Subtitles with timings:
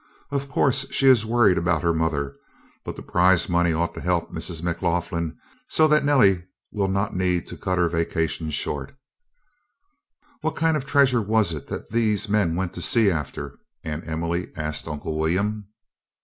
[0.31, 2.35] Of course she is worried about her mother,
[2.83, 4.63] but the prize money ought to help Mrs.
[4.63, 8.95] McLaughlin so that Nellie would not need to cut her vacation short."
[10.41, 14.51] "What kind of treasure was it that these men went to sea after?" Aunt Emily
[14.57, 15.67] asked Uncle William.